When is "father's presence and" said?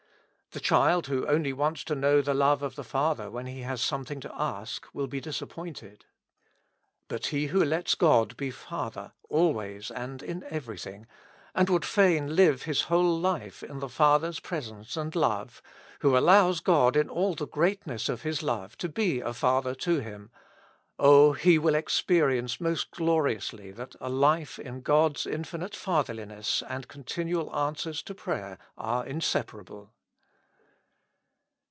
13.87-15.15